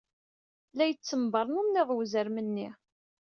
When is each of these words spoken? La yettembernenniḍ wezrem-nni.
La 0.77 0.85
yettembernenniḍ 0.87 1.89
wezrem-nni. 1.93 2.69